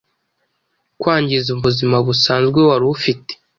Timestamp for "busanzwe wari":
2.07-2.85